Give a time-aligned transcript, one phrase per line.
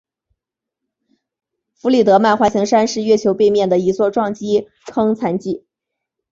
[1.75, 5.63] 弗里德曼环形山是月球背面的一座撞击坑残迹。